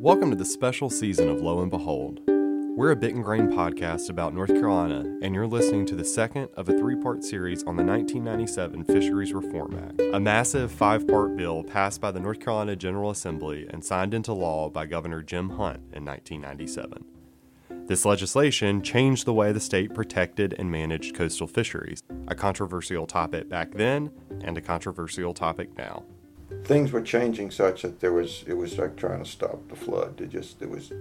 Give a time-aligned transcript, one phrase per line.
[0.00, 2.20] Welcome to the special season of Lo and Behold.
[2.28, 6.50] We're a Bit and Grain podcast about North Carolina, and you're listening to the second
[6.54, 11.36] of a three part series on the 1997 Fisheries Reform Act, a massive five part
[11.36, 15.48] bill passed by the North Carolina General Assembly and signed into law by Governor Jim
[15.48, 17.04] Hunt in 1997.
[17.88, 23.48] This legislation changed the way the state protected and managed coastal fisheries, a controversial topic
[23.48, 24.12] back then
[24.42, 26.04] and a controversial topic now
[26.64, 30.18] things were changing such that there was it was like trying to stop the flood.
[30.18, 30.92] There just there was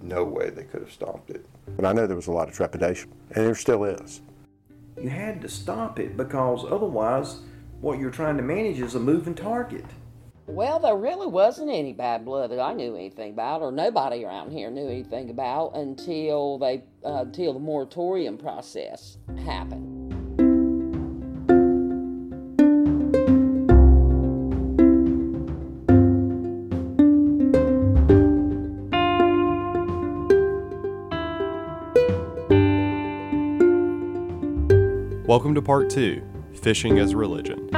[0.00, 1.44] no way they could have stopped it.
[1.78, 4.20] And I know there was a lot of trepidation, and there still is.
[5.00, 7.40] You had to stop it because otherwise,
[7.80, 9.84] what you're trying to manage is a moving target.
[10.46, 14.52] Well, there really wasn't any bad blood that I knew anything about, or nobody around
[14.52, 19.93] here knew anything about until they uh, until the moratorium process happened.
[35.34, 36.22] Welcome to part two
[36.62, 37.68] Fishing as Religion.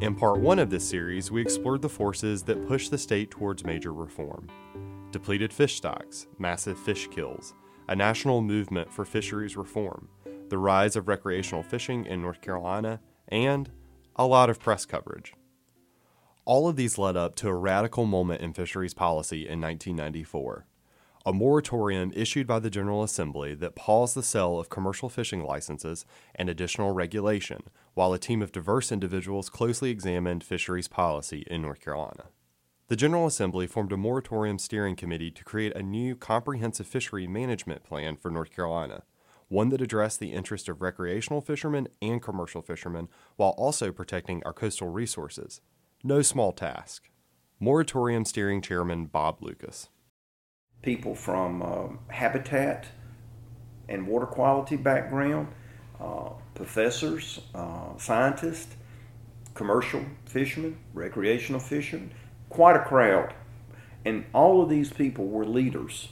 [0.00, 3.64] In part one of this series, we explored the forces that push the state towards
[3.64, 4.48] major reform
[5.12, 7.54] depleted fish stocks, massive fish kills,
[7.86, 10.08] a national movement for fisheries reform,
[10.48, 13.70] the rise of recreational fishing in North Carolina, and
[14.16, 15.34] a lot of press coverage.
[16.44, 20.66] All of these led up to a radical moment in fisheries policy in 1994
[21.28, 26.06] a moratorium issued by the General Assembly that paused the sale of commercial fishing licenses
[26.34, 31.82] and additional regulation, while a team of diverse individuals closely examined fisheries policy in North
[31.82, 32.28] Carolina.
[32.86, 37.84] The General Assembly formed a moratorium steering committee to create a new comprehensive fishery management
[37.84, 39.02] plan for North Carolina,
[39.48, 43.06] one that addressed the interest of recreational fishermen and commercial fishermen
[43.36, 45.60] while also protecting our coastal resources.
[46.02, 47.10] No small task.
[47.60, 49.90] Moratorium Steering Chairman Bob Lucas
[50.82, 52.86] people from um, habitat
[53.88, 55.48] and water quality background,
[56.00, 58.74] uh, professors, uh, scientists,
[59.54, 62.12] commercial fishermen, recreational fishermen,
[62.48, 63.34] quite a crowd.
[64.04, 66.08] And all of these people were leaders.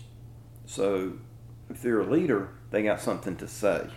[0.65, 1.13] So
[1.71, 3.89] if they're a leader, they got something to say.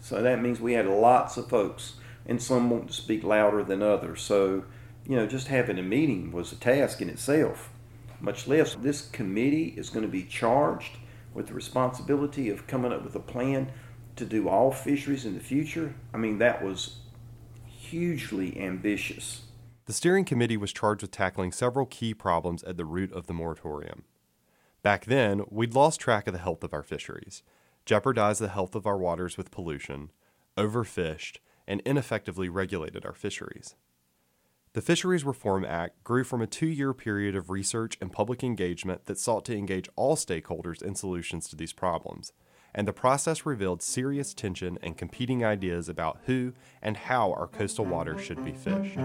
[0.00, 1.94] So that means we had lots of folks,
[2.26, 4.22] and some want to speak louder than others.
[4.22, 4.64] So,
[5.06, 7.70] you know, just having a meeting was a task in itself
[8.24, 10.96] much less this committee is going to be charged
[11.34, 13.70] with the responsibility of coming up with a plan
[14.16, 15.94] to do all fisheries in the future.
[16.12, 16.96] I mean, that was
[17.66, 19.42] hugely ambitious.
[19.86, 23.34] The steering committee was charged with tackling several key problems at the root of the
[23.34, 24.04] moratorium.
[24.82, 27.42] Back then, we'd lost track of the health of our fisheries,
[27.84, 30.10] jeopardized the health of our waters with pollution,
[30.56, 33.74] overfished, and ineffectively regulated our fisheries.
[34.74, 39.06] The Fisheries Reform Act grew from a two year period of research and public engagement
[39.06, 42.32] that sought to engage all stakeholders in solutions to these problems,
[42.74, 47.84] and the process revealed serious tension and competing ideas about who and how our coastal
[47.84, 48.98] waters should be fished.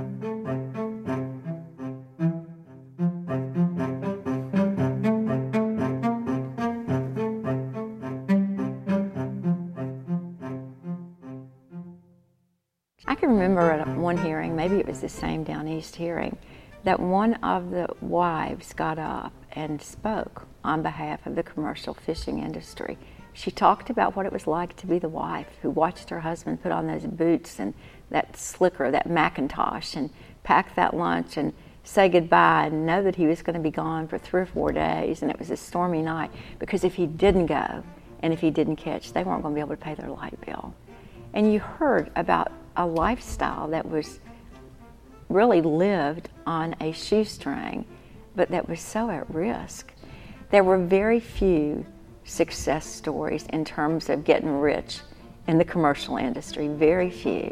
[14.89, 16.35] Was the same down east hearing,
[16.83, 22.39] that one of the wives got up and spoke on behalf of the commercial fishing
[22.39, 22.97] industry.
[23.33, 26.63] She talked about what it was like to be the wife who watched her husband
[26.63, 27.73] put on those boots and
[28.09, 30.09] that slicker, that Macintosh, and
[30.43, 34.07] pack that lunch and say goodbye and know that he was going to be gone
[34.07, 37.45] for three or four days and it was a stormy night because if he didn't
[37.45, 37.83] go
[38.21, 40.39] and if he didn't catch, they weren't going to be able to pay their light
[40.45, 40.73] bill.
[41.33, 44.19] And you heard about a lifestyle that was
[45.29, 47.85] really lived on a shoestring,
[48.35, 49.93] but that was so at risk.
[50.49, 51.85] There were very few
[52.23, 54.99] success stories in terms of getting rich
[55.47, 57.49] in the commercial industry, very few.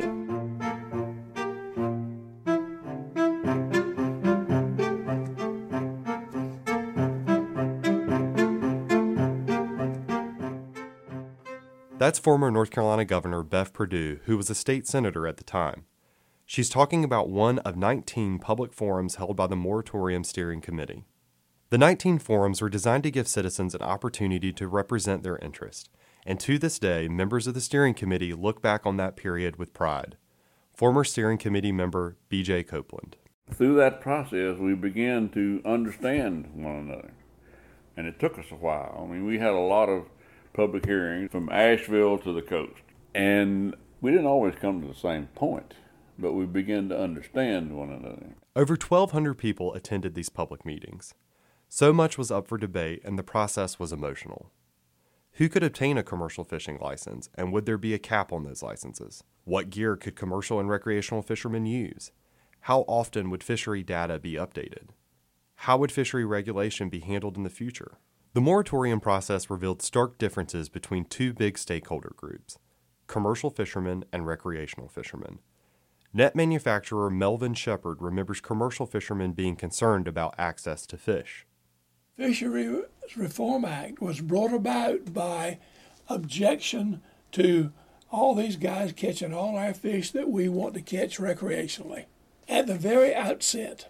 [11.98, 15.86] That's former North Carolina Governor Bev Perdue, who was a state senator at the time.
[16.50, 21.04] She's talking about one of 19 public forums held by the Moratorium Steering Committee.
[21.72, 25.90] The 19 forums were designed to give citizens an opportunity to represent their interest,
[26.26, 29.74] and to this day, members of the steering committee look back on that period with
[29.74, 30.16] pride.
[30.74, 32.64] Former steering committee member B.J.
[32.64, 33.18] Copeland.
[33.54, 37.12] Through that process, we began to understand one another,
[37.98, 39.04] and it took us a while.
[39.04, 40.06] I mean, we had a lot of
[40.54, 42.82] public hearings from Asheville to the coast.
[43.14, 45.74] And we didn't always come to the same point,
[46.18, 48.36] but we begin to understand one another.
[48.56, 51.14] Over 1,200 people attended these public meetings.
[51.70, 54.52] So much was up for debate, and the process was emotional.
[55.34, 58.64] Who could obtain a commercial fishing license, and would there be a cap on those
[58.64, 59.24] licenses?
[59.44, 62.12] What gear could commercial and recreational fishermen use?
[62.62, 64.90] How often would fishery data be updated?
[65.62, 67.98] How would fishery regulation be handled in the future?
[68.34, 72.58] The moratorium process revealed stark differences between two big stakeholder groups
[73.08, 75.40] commercial fishermen and recreational fishermen.
[76.18, 81.46] Net manufacturer Melvin Shepard remembers commercial fishermen being concerned about access to fish.
[82.16, 82.86] Fisheries
[83.16, 85.60] Reform Act was brought about by
[86.10, 87.04] objection
[87.34, 87.72] to
[88.12, 92.06] all these guys catching all our fish that we want to catch recreationally.
[92.50, 93.88] At the very outset,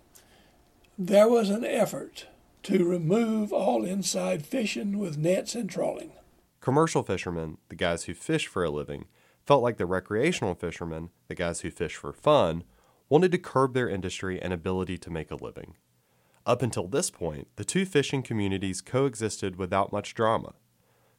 [0.99, 2.27] there was an effort
[2.63, 6.11] to remove all inside fishing with nets and trawling.
[6.59, 9.05] Commercial fishermen, the guys who fish for a living,
[9.47, 12.65] felt like the recreational fishermen, the guys who fish for fun,
[13.07, 15.75] wanted to curb their industry and ability to make a living.
[16.45, 20.53] Up until this point, the two fishing communities coexisted without much drama.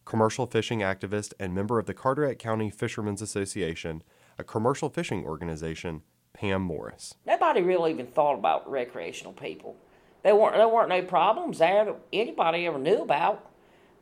[0.05, 4.03] Commercial fishing activist and member of the Carteret County Fishermen's Association,
[4.39, 6.03] a commercial fishing organization,
[6.35, 7.15] Pam Morris.
[7.27, 9.77] Nobody really even thought about recreational people.
[10.23, 13.51] There weren't there weren't no problems there that anybody ever knew about.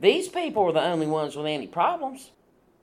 [0.00, 2.30] These people were the only ones with any problems.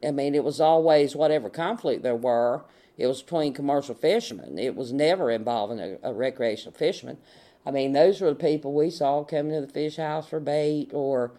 [0.05, 2.63] I mean, it was always whatever conflict there were.
[2.97, 4.59] It was between commercial fishermen.
[4.59, 7.17] It was never involving a, a recreational fisherman.
[7.65, 10.89] I mean, those were the people we saw coming to the fish house for bait
[10.93, 11.31] or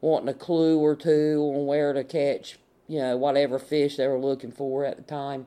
[0.00, 2.58] wanting a clue or two on where to catch,
[2.88, 5.46] you know, whatever fish they were looking for at the time.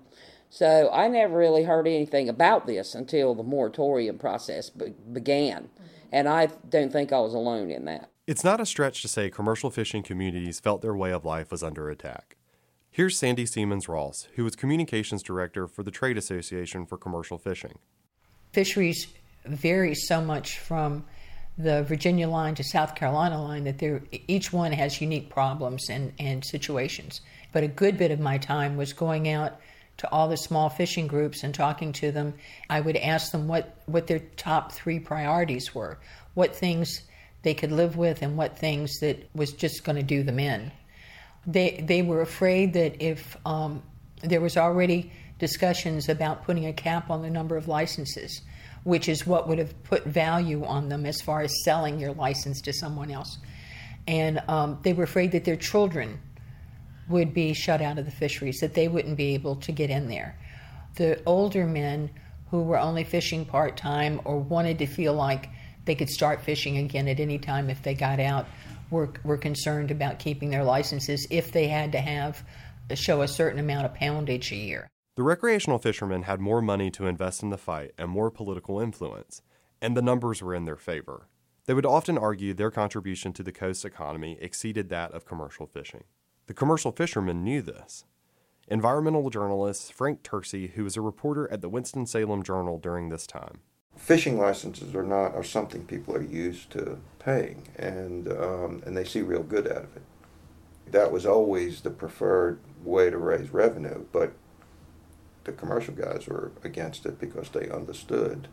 [0.50, 5.70] So I never really heard anything about this until the moratorium process be- began.
[6.12, 8.10] And I don't think I was alone in that.
[8.26, 11.64] It's not a stretch to say commercial fishing communities felt their way of life was
[11.64, 12.37] under attack.
[12.98, 17.78] Here's Sandy Siemens Ross, who was communications director for the Trade Association for Commercial Fishing.
[18.54, 19.06] Fisheries
[19.46, 21.06] vary so much from
[21.60, 26.44] the Virginia line to South Carolina line that each one has unique problems and, and
[26.44, 27.22] situations.
[27.54, 29.60] But a good bit of my time was going out
[29.98, 32.34] to all the small fishing groups and talking to them.
[32.68, 36.00] I would ask them what, what their top three priorities were,
[36.34, 37.04] what things
[37.44, 40.72] they could live with, and what things that was just going to do them in.
[41.48, 43.82] They, they were afraid that if um,
[44.22, 48.42] there was already discussions about putting a cap on the number of licenses,
[48.84, 52.62] which is what would have put value on them as far as selling your license
[52.62, 53.38] to someone else.
[54.08, 56.20] And um, they were afraid that their children
[57.10, 60.08] would be shut out of the fisheries, that they wouldn't be able to get in
[60.08, 60.38] there.
[60.96, 62.10] The older men
[62.52, 65.50] who were only fishing part time or wanted to feel like
[65.86, 68.48] they could start fishing again at any time if they got out
[68.90, 72.44] were, were concerned about keeping their licenses if they had to have
[72.90, 74.88] uh, show a certain amount of poundage a year.
[75.16, 79.42] The recreational fishermen had more money to invest in the fight and more political influence,
[79.82, 81.28] and the numbers were in their favor.
[81.66, 86.06] They would often argue their contribution to the coast economy exceeded that of commercial fishing.
[86.46, 88.06] The commercial fishermen knew this.
[88.70, 93.62] Environmental journalist Frank Tursi, who was a reporter at the Winston-Salem Journal during this time.
[93.98, 99.04] Fishing licenses are not are something people are used to paying, and um, and they
[99.04, 100.04] see real good out of it.
[100.92, 104.34] That was always the preferred way to raise revenue, but
[105.44, 108.48] the commercial guys were against it because they understood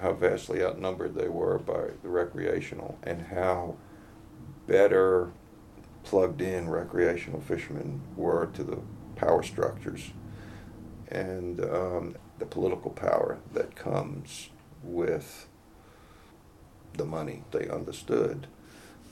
[0.00, 3.76] how vastly outnumbered they were by the recreational and how
[4.66, 5.32] better
[6.02, 8.78] plugged in recreational fishermen were to the
[9.16, 10.10] power structures
[11.08, 14.50] and um, the political power that comes
[14.82, 15.46] with
[16.94, 17.44] the money.
[17.52, 18.48] They understood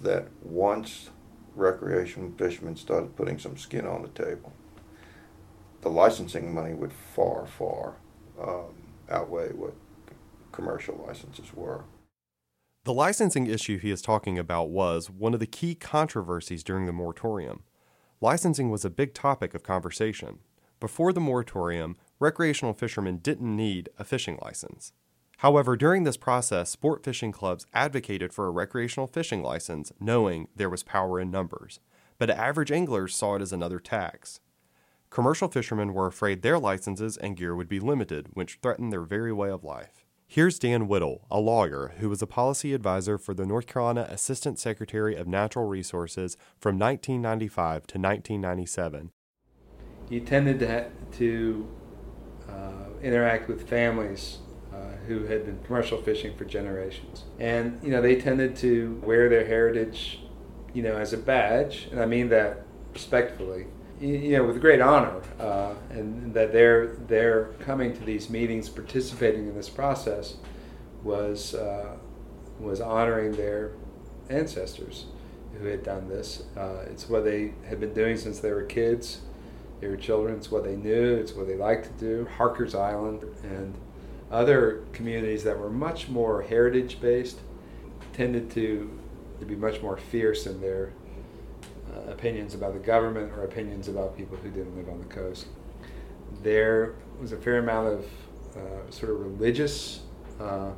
[0.03, 1.11] that once
[1.55, 4.53] recreational fishermen started putting some skin on the table,
[5.83, 7.95] the licensing money would far, far
[8.43, 8.75] um,
[9.09, 9.75] outweigh what
[10.51, 11.85] commercial licenses were.
[12.83, 16.93] The licensing issue he is talking about was one of the key controversies during the
[16.93, 17.63] moratorium.
[18.21, 20.41] Licensing was a big topic of conversation.
[20.81, 24.93] Before the moratorium, recreational fishermen didn't need a fishing license.
[25.39, 30.69] However, during this process, sport fishing clubs advocated for a recreational fishing license, knowing there
[30.69, 31.81] was power in numbers,
[32.19, 34.41] but average anglers saw it as another tax.
[35.09, 39.33] Commercial fishermen were afraid their licenses and gear would be limited, which threatened their very
[39.33, 40.05] way of life.
[40.29, 44.61] Here's Dan Whittle, a lawyer who was a policy advisor for the North Carolina Assistant
[44.61, 49.11] Secretary of Natural Resources from 1995 to 1997.
[50.09, 51.69] You tended to, to
[53.03, 54.39] interact with families
[54.73, 54.77] uh,
[55.07, 57.25] who had been commercial fishing for generations.
[57.39, 60.21] And, you know, they tended to wear their heritage,
[60.75, 63.67] you know, as a badge, and I mean that respectfully.
[64.01, 69.47] you know, with great honor, uh, and that they're they're coming to these meetings, participating
[69.49, 70.37] in this process,
[71.03, 71.97] was uh,
[72.59, 73.73] was honoring their
[74.31, 75.07] ancestors
[75.59, 76.45] who had done this.
[76.57, 79.21] Uh, it's what they had been doing since they were kids.
[79.81, 80.37] They were children.
[80.37, 81.15] It's what they knew.
[81.17, 82.29] It's what they liked to do.
[82.37, 83.75] Harker's Island and
[84.31, 87.41] other communities that were much more heritage based
[88.13, 88.99] tended to
[89.41, 90.93] to be much more fierce in their
[91.95, 95.47] uh, opinions about the government or opinions about people who didn't live on the coast.
[96.43, 98.05] There was a fair amount of
[98.57, 100.01] uh, sort of religious
[100.39, 100.73] uh,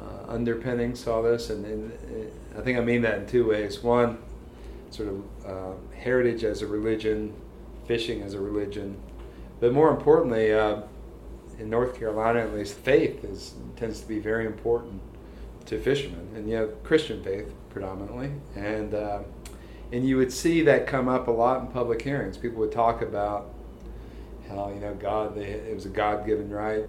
[0.00, 3.82] uh underpinnings to all this, and, and, I think I mean that in two ways.
[3.82, 4.18] One,
[4.90, 7.34] sort of uh, heritage as a religion,
[7.86, 8.96] fishing as a religion,
[9.60, 10.82] but more importantly, uh,
[11.58, 15.00] in North Carolina at least, faith is tends to be very important
[15.66, 19.20] to fishermen, and you have Christian faith predominantly, and uh,
[19.92, 22.36] and you would see that come up a lot in public hearings.
[22.36, 23.52] People would talk about
[24.48, 26.88] how you know God, they, it was a God-given right.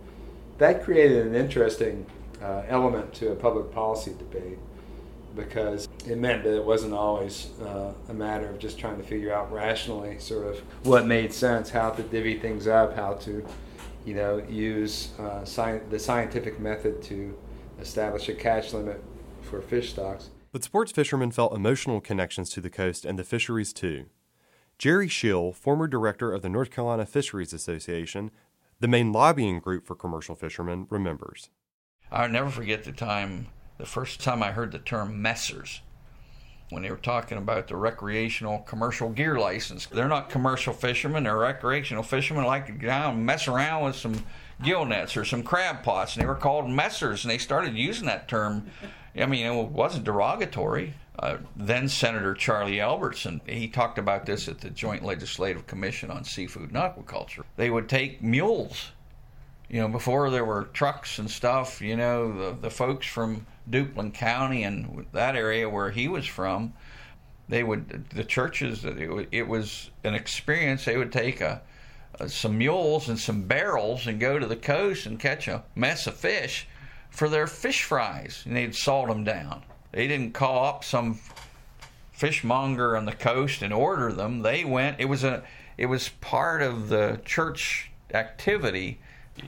[0.60, 2.06] That created an interesting
[2.42, 4.60] uh, element to a public policy debate
[5.36, 9.34] because it meant that it wasn't always uh, a matter of just trying to figure
[9.34, 13.46] out rationally sort of what made sense, how to divvy things up, how to
[14.06, 17.38] you know use uh, sci- the scientific method to
[17.80, 19.04] establish a catch limit
[19.42, 20.30] for fish stocks.
[20.52, 24.06] But sports fishermen felt emotional connections to the coast and the fisheries too.
[24.78, 28.32] Jerry Schill, former director of the North Carolina Fisheries Association,
[28.80, 31.50] the main lobbying group for commercial fishermen, remembers.
[32.12, 35.82] I'll never forget the time, the first time I heard the term messers
[36.70, 39.88] when they were talking about the recreational commercial gear license.
[39.88, 43.96] They're not commercial fishermen, they're recreational fishermen like to go down and mess around with
[43.96, 44.24] some
[44.64, 48.06] gill nets or some crab pots, and they were called messers, and they started using
[48.06, 48.70] that term.
[49.16, 50.94] I mean, it wasn't derogatory.
[51.18, 56.24] Uh, then Senator Charlie Albertson, he talked about this at the Joint Legislative Commission on
[56.24, 57.44] Seafood and Aquaculture.
[57.58, 58.92] They would take mules,
[59.70, 64.14] you know, before there were trucks and stuff, you know, the, the folks from Duplin
[64.14, 66.74] County and that area where he was from,
[67.48, 70.86] they would, the churches, it, was an experience.
[70.86, 71.62] They would take a,
[72.20, 76.06] uh, some mules and some barrels and go to the coast and catch a mess
[76.06, 76.68] of fish
[77.10, 79.64] for their fish fries, and they'd salt them down.
[79.92, 81.20] They didn't call up some
[82.12, 84.42] fishmonger on the coast and order them.
[84.42, 85.00] They went.
[85.00, 85.44] It was a.
[85.78, 89.00] It was part of the church activity.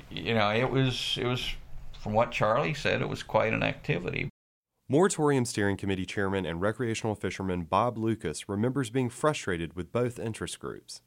[0.09, 1.17] You know, it was.
[1.19, 1.53] It was.
[2.01, 4.27] From what Charlie said, it was quite an activity.
[4.89, 10.59] Moratorium Steering Committee Chairman and recreational fisherman Bob Lucas remembers being frustrated with both interest
[10.59, 11.01] groups.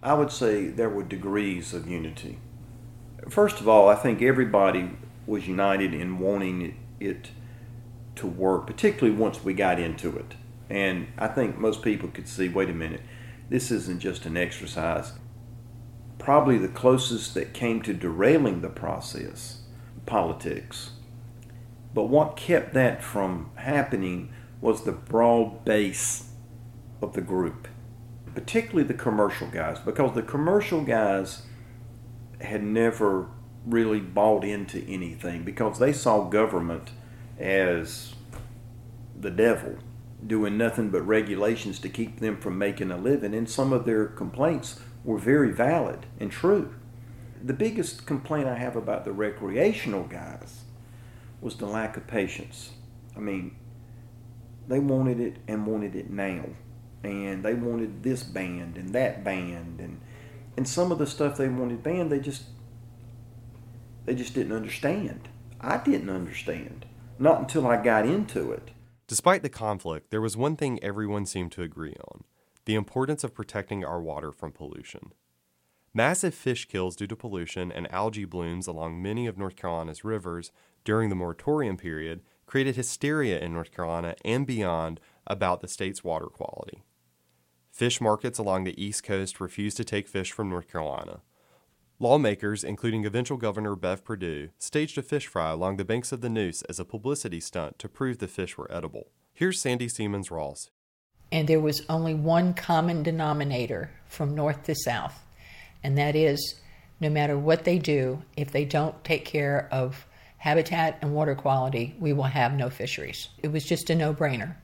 [0.00, 2.38] I would say there were degrees of unity.
[3.28, 4.90] First of all, I think everybody
[5.26, 7.32] was united in wanting it
[8.14, 10.36] to work, particularly once we got into it.
[10.70, 13.02] And I think most people could see wait a minute,
[13.50, 15.14] this isn't just an exercise.
[16.20, 19.61] Probably the closest that came to derailing the process
[20.06, 20.90] politics.
[21.94, 26.30] But what kept that from happening was the broad base
[27.00, 27.68] of the group
[28.34, 31.42] particularly the commercial guys, because the commercial guys
[32.40, 33.28] had never
[33.66, 36.90] really bought into anything because they saw government
[37.38, 38.14] as
[39.18, 39.76] the devil
[40.26, 44.06] doing nothing but regulations to keep them from making a living and some of their
[44.06, 46.74] complaints were very valid and true
[47.44, 50.62] the biggest complaint i have about the recreational guys
[51.40, 52.70] was the lack of patience.
[53.16, 53.56] I mean
[54.68, 56.44] they wanted it and wanted it now
[57.02, 60.00] and they wanted this band and that band and
[60.56, 62.44] and some of the stuff they wanted banned they just
[64.04, 65.28] they just didn't understand.
[65.60, 66.86] I didn't understand
[67.18, 68.70] not until i got into it.
[69.08, 72.24] Despite the conflict there was one thing everyone seemed to agree on
[72.64, 75.12] the importance of protecting our water from pollution
[75.94, 80.50] massive fish kills due to pollution and algae blooms along many of north carolina's rivers
[80.84, 86.26] during the moratorium period created hysteria in north carolina and beyond about the state's water
[86.26, 86.82] quality
[87.72, 91.22] Fish markets along the East Coast refused to take fish from North Carolina.
[91.98, 96.28] Lawmakers, including eventual Governor Bev Perdue, staged a fish fry along the banks of the
[96.28, 99.08] Neuse as a publicity stunt to prove the fish were edible.
[99.32, 100.70] Here's Sandy Siemens Ross.
[101.30, 105.21] And there was only one common denominator from north to south,
[105.82, 106.56] and that is
[107.00, 110.06] no matter what they do, if they don't take care of
[110.38, 113.28] habitat and water quality, we will have no fisheries.
[113.42, 114.56] It was just a no brainer.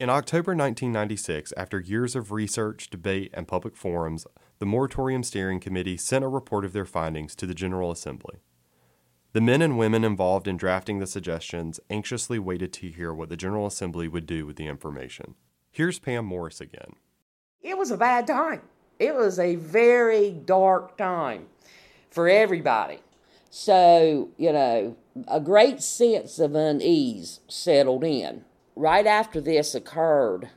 [0.00, 4.26] In October 1996, after years of research, debate, and public forums,
[4.58, 8.38] the Moratorium Steering Committee sent a report of their findings to the General Assembly.
[9.34, 13.36] The men and women involved in drafting the suggestions anxiously waited to hear what the
[13.36, 15.34] General Assembly would do with the information.
[15.70, 16.94] Here's Pam Morris again.
[17.60, 18.62] It was a bad time.
[18.98, 21.46] It was a very dark time
[22.10, 23.00] for everybody.
[23.50, 24.96] So, you know,
[25.28, 28.44] a great sense of unease settled in.
[28.76, 30.50] Right after this occurred,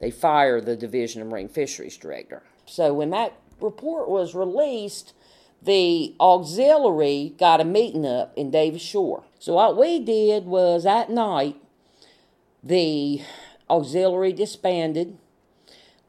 [0.00, 2.42] they fired the Division of Marine Fisheries Director.
[2.66, 5.12] So when that report was released,
[5.62, 9.24] the auxiliary got a meeting up in Davis Shore.
[9.38, 11.56] So what we did was at night,
[12.62, 13.22] the
[13.68, 15.18] auxiliary disbanded.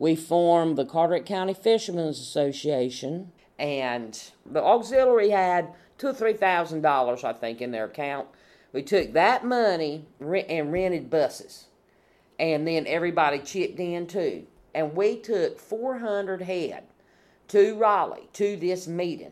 [0.03, 6.81] We formed the Carteret County Fishermen's Association, and the auxiliary had two or three thousand
[6.81, 8.27] dollars, I think, in their account.
[8.73, 11.67] We took that money and rented buses,
[12.37, 14.45] and then everybody chipped in too.
[14.75, 16.83] And we took 400 head
[17.47, 19.31] to Raleigh to this meeting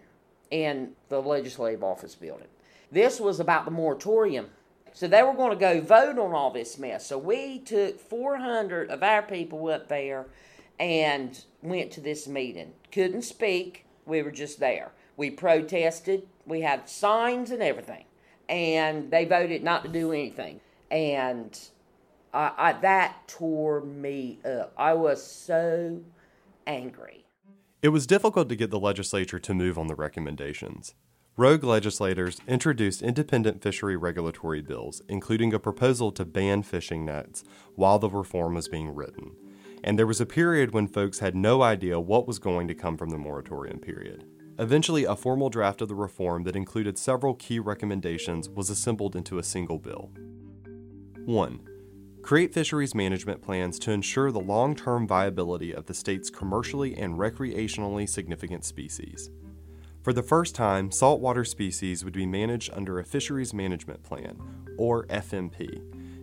[0.51, 2.47] in the legislative office building.
[2.89, 4.47] This was about the moratorium.
[4.93, 7.07] So they were going to go vote on all this mess.
[7.07, 10.27] So we took 400 of our people up there
[10.81, 12.73] and went to this meeting.
[12.91, 14.91] Couldn't speak, we were just there.
[15.15, 18.05] We protested, we had signs and everything.
[18.49, 20.59] And they voted not to do anything.
[20.89, 21.57] And
[22.33, 24.73] I, I, that tore me up.
[24.75, 26.01] I was so
[26.65, 27.25] angry.
[27.83, 30.95] It was difficult to get the legislature to move on the recommendations.
[31.37, 37.43] Rogue legislators introduced independent fishery regulatory bills, including a proposal to ban fishing nets
[37.75, 39.31] while the reform was being written.
[39.83, 42.97] And there was a period when folks had no idea what was going to come
[42.97, 44.25] from the moratorium period.
[44.59, 49.39] Eventually, a formal draft of the reform that included several key recommendations was assembled into
[49.39, 50.11] a single bill.
[51.25, 51.67] 1.
[52.21, 57.15] Create fisheries management plans to ensure the long term viability of the state's commercially and
[57.15, 59.31] recreationally significant species.
[60.03, 64.39] For the first time, saltwater species would be managed under a Fisheries Management Plan,
[64.77, 65.81] or FMP,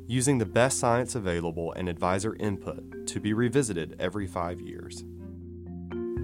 [0.09, 5.05] using the best science available and advisor input to be revisited every five years.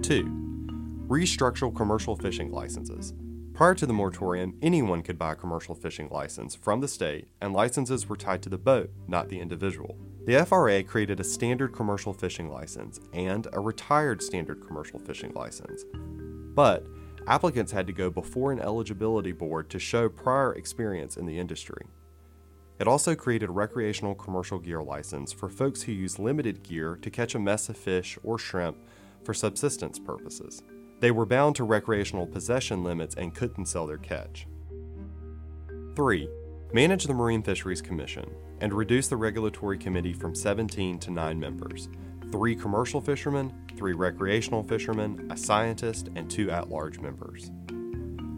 [0.01, 1.05] 2.
[1.07, 3.13] Restructure commercial fishing licenses.
[3.53, 7.53] Prior to the moratorium, anyone could buy a commercial fishing license from the state, and
[7.53, 9.95] licenses were tied to the boat, not the individual.
[10.25, 15.85] The FRA created a standard commercial fishing license and a retired standard commercial fishing license.
[15.93, 16.87] But
[17.27, 21.85] applicants had to go before an eligibility board to show prior experience in the industry.
[22.79, 27.09] It also created a recreational commercial gear license for folks who use limited gear to
[27.09, 28.77] catch a mess of fish or shrimp
[29.23, 30.61] for subsistence purposes.
[30.99, 34.47] They were bound to recreational possession limits and couldn't sell their catch.
[35.95, 36.29] 3.
[36.73, 41.89] Manage the Marine Fisheries Commission and reduce the regulatory committee from 17 to 9 members
[42.31, 47.51] three commercial fishermen, three recreational fishermen, a scientist, and two at large members.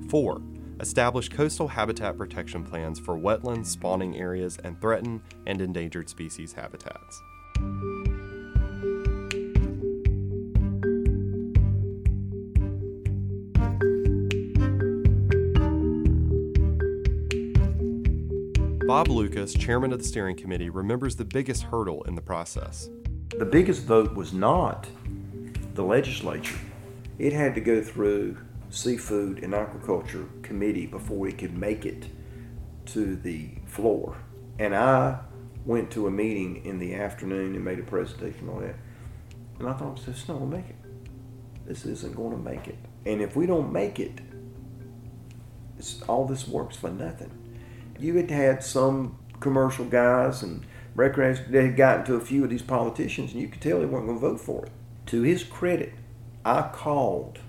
[0.10, 0.42] 4.
[0.80, 7.22] Establish coastal habitat protection plans for wetlands, spawning areas, and threatened and endangered species habitats.
[18.86, 22.90] Bob Lucas, chairman of the steering committee, remembers the biggest hurdle in the process.
[23.38, 24.88] The biggest vote was not
[25.74, 26.58] the legislature.
[27.20, 28.38] It had to go through
[28.70, 32.06] Seafood and Aquaculture Committee before we could make it
[32.88, 34.18] to the floor.
[34.60, 35.20] And I
[35.66, 38.76] went to a meeting in the afternoon and made a presentation on it.
[39.60, 40.76] And I thought, this is not going to make it.
[41.66, 42.78] This isn't going to make it.
[43.06, 44.20] And if we don't make it,
[46.08, 47.32] all this works for nothing
[48.00, 52.50] you had had some commercial guys and recreation they had gotten to a few of
[52.50, 54.72] these politicians, and you could tell they weren't going to vote for it.
[55.08, 55.94] To his credit,
[56.44, 57.40] I called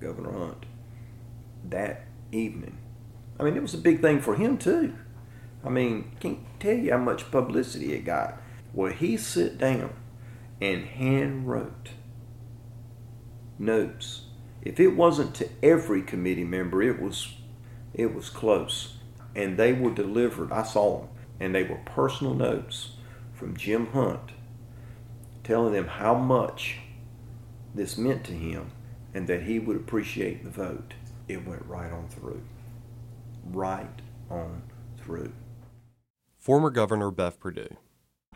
[0.00, 0.66] Governor Hunt
[1.68, 2.78] that evening.
[3.38, 4.94] I mean, it was a big thing for him too.
[5.64, 8.40] I mean, can't tell you how much publicity it got.
[8.72, 9.94] Well, he sit down
[10.60, 11.90] and hand wrote
[13.58, 14.22] notes.
[14.62, 17.34] If it wasn't to every committee member, it was
[17.92, 18.96] it was close
[19.34, 20.52] and they were delivered.
[20.52, 21.08] I saw them,
[21.38, 22.92] and they were personal notes
[23.34, 24.32] from Jim Hunt
[25.44, 26.78] telling them how much
[27.74, 28.70] this meant to him
[29.14, 30.94] and that he would appreciate the vote.
[31.28, 32.42] It went right on through.
[33.44, 34.62] Right on
[34.98, 35.32] through.
[36.38, 37.76] Former Governor Bev Perdue.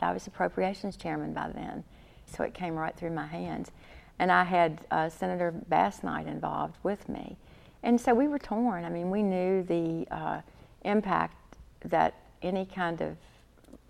[0.01, 1.85] I was appropriations chairman by then,
[2.27, 3.71] so it came right through my hands.
[4.19, 7.37] And I had uh, Senator Basnight involved with me.
[7.83, 8.85] And so we were torn.
[8.85, 10.41] I mean, we knew the uh,
[10.85, 13.17] impact that any kind of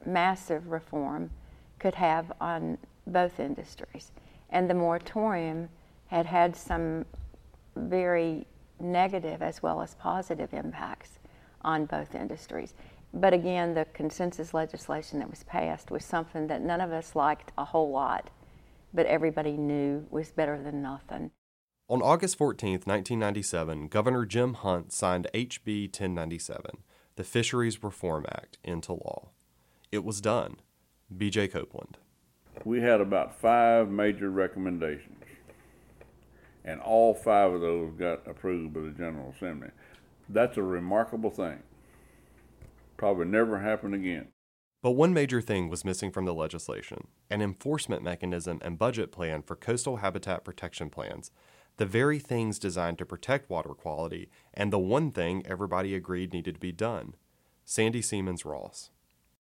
[0.07, 1.31] massive reform
[1.79, 4.11] could have on both industries.
[4.51, 5.69] And the moratorium
[6.17, 7.05] had had some
[7.77, 8.47] very
[8.81, 11.19] negative as well as positive impacts
[11.63, 12.75] on both industries.
[13.13, 17.53] But again, the consensus legislation that was passed was something that none of us liked
[17.57, 18.31] a whole lot
[18.95, 21.33] but everybody knew was better than nothing.
[21.89, 26.79] On August 14, 1997, Governor Jim Hunt signed HB 1097,
[27.17, 29.29] the Fisheries Reform Act, into law.
[29.93, 30.57] It was done.
[31.15, 31.99] BJ Copeland.
[32.65, 35.24] We had about five major recommendations,
[36.65, 39.69] and all five of those got approved by the General Assembly.
[40.29, 41.63] That's a remarkable thing.
[42.97, 44.29] Probably never happen again.
[44.81, 49.43] But one major thing was missing from the legislation an enforcement mechanism and budget plan
[49.43, 51.31] for coastal habitat protection plans,
[51.79, 56.55] the very things designed to protect water quality, and the one thing everybody agreed needed
[56.55, 57.15] to be done.
[57.65, 58.91] Sandy Siemens Ross.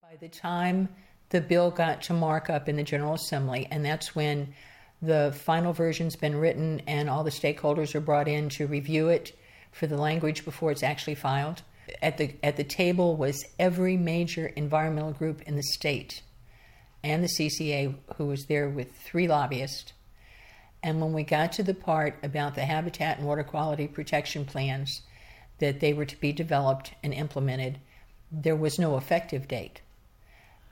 [0.03, 0.89] By the time
[1.29, 4.55] the bill got to markup in the General Assembly, and that's when
[5.05, 9.37] the final version's been written and all the stakeholders are brought in to review it
[9.73, 11.63] for the language before it's actually filed.
[12.01, 16.23] At the at the table was every major environmental group in the state
[17.03, 19.93] and the CCA who was there with three lobbyists.
[20.83, 25.03] And when we got to the part about the habitat and water quality protection plans
[25.59, 27.79] that they were to be developed and implemented,
[28.33, 29.81] there was no effective date.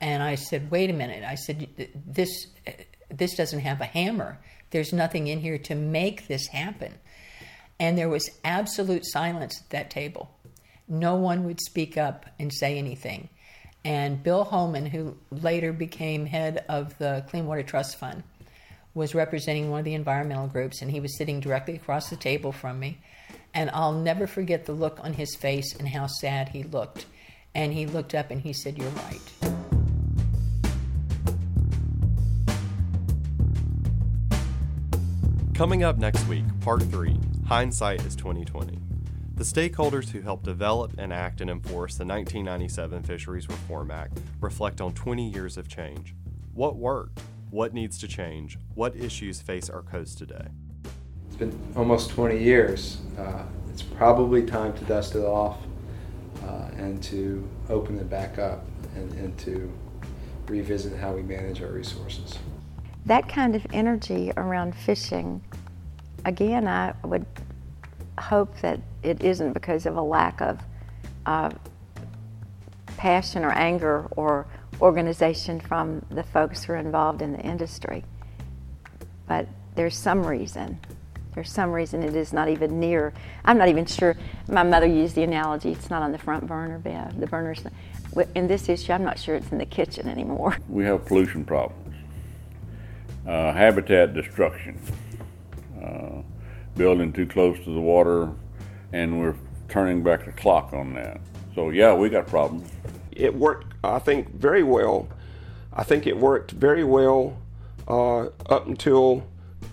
[0.01, 1.67] And I said, "Wait a minute." I said,
[2.05, 2.47] "This
[3.17, 4.39] this doesn't have a hammer.
[4.71, 6.95] There's nothing in here to make this happen."
[7.79, 10.31] And there was absolute silence at that table.
[10.87, 13.29] No one would speak up and say anything.
[13.85, 18.23] And Bill Holman, who later became head of the Clean Water Trust Fund,
[18.93, 22.51] was representing one of the environmental groups, and he was sitting directly across the table
[22.51, 22.99] from me.
[23.53, 27.05] And I'll never forget the look on his face and how sad he looked.
[27.55, 29.62] And he looked up and he said, You're right.
[35.53, 38.79] Coming up next week, part three Hindsight is 2020.
[39.35, 44.93] The stakeholders who helped develop, enact, and enforce the 1997 Fisheries Reform Act reflect on
[44.93, 46.15] 20 years of change.
[46.55, 47.21] What worked?
[47.51, 48.57] What needs to change?
[48.73, 50.47] What issues face our coast today?
[51.27, 52.97] It's been almost 20 years.
[53.15, 55.59] Uh, it's probably time to dust it off
[56.47, 59.71] uh, and to open it back up and, and to
[60.47, 62.39] revisit how we manage our resources
[63.05, 65.41] that kind of energy around fishing,
[66.25, 67.25] again, I would
[68.17, 70.59] hope that it isn't because of a lack of
[71.25, 71.51] uh,
[72.97, 74.47] passion or anger or
[74.81, 78.03] organization from the folks who are involved in the industry.
[79.27, 80.79] But there's some reason.
[81.33, 83.11] There's some reason it is not even near.
[83.43, 84.15] I'm not even sure.
[84.47, 87.19] My mother used the analogy it's not on the front burner, Bev.
[87.19, 87.63] The burner's.
[88.35, 90.57] In this issue, I'm not sure it's in the kitchen anymore.
[90.69, 91.82] We have pollution problems
[93.27, 94.79] uh, habitat destruction,
[95.81, 96.21] uh,
[96.75, 98.31] building too close to the water,
[98.91, 99.35] and we're
[99.69, 101.19] turning back the clock on that.
[101.55, 102.69] So, yeah, we got problems.
[103.11, 105.07] It worked, I think, very well.
[105.71, 107.37] I think it worked very well
[107.87, 109.23] uh, up until,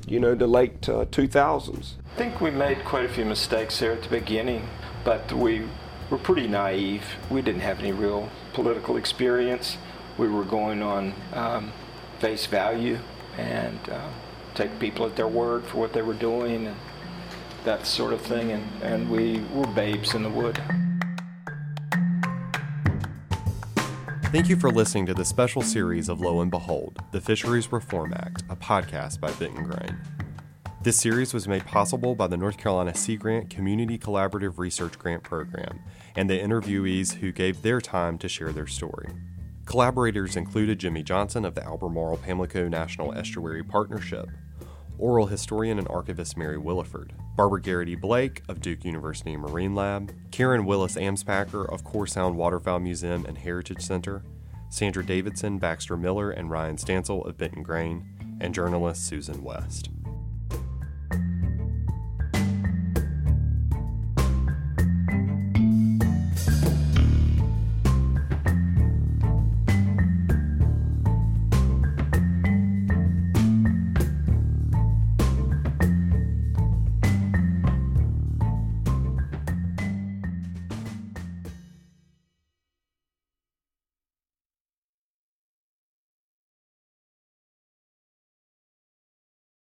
[0.06, 1.68] you know, the late 2000s.
[1.68, 1.82] Uh,
[2.14, 4.68] I think we made quite a few mistakes there at the beginning,
[5.04, 5.66] but we
[6.10, 7.04] were pretty naive.
[7.30, 9.78] We didn't have any real political experience.
[10.18, 11.72] We were going on um,
[12.18, 12.98] face value
[13.36, 14.08] and uh,
[14.54, 16.76] take people at their word for what they were doing and
[17.64, 18.52] that sort of thing.
[18.52, 20.60] And, and we were babes in the wood.
[24.32, 28.12] Thank you for listening to the special series of Lo and Behold, the Fisheries Reform
[28.14, 29.98] Act, a podcast by Bit and Grain.
[30.82, 35.22] This series was made possible by the North Carolina Sea Grant Community Collaborative Research Grant
[35.22, 35.80] Program
[36.16, 39.08] and the interviewees who gave their time to share their story.
[39.70, 44.28] Collaborators included Jimmy Johnson of the Albemarle Pamlico National Estuary Partnership,
[44.98, 50.64] oral historian and archivist Mary Williford, Barbara Garrity Blake of Duke University Marine Lab, Karen
[50.64, 54.24] Willis Amspacher of Core Sound Waterfowl Museum and Heritage Center,
[54.70, 58.04] Sandra Davidson, Baxter Miller, and Ryan Stancil of Bit and Grain,
[58.40, 59.88] and journalist Susan West.